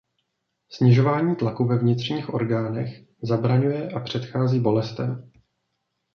[0.69, 5.31] Snižování tlaku ve vnitřních orgánech zabraňuje a předchází bolestem.